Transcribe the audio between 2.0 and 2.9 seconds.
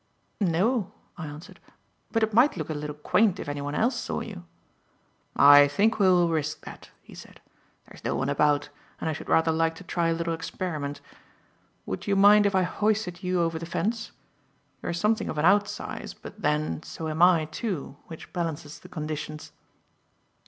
"but it might look a